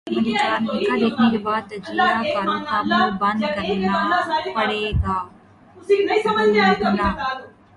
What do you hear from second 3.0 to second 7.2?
بند کرنا پڑے گا کنگنا